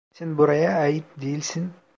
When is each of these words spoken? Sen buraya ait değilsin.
Sen 0.13 0.37
buraya 0.37 0.77
ait 0.85 1.05
değilsin. 1.21 1.73